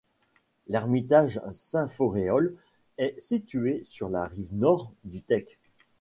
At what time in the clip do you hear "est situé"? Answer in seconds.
2.97-3.83